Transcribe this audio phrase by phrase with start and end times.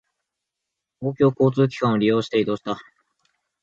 [0.99, 2.75] 公共交通機関を利用して移動した。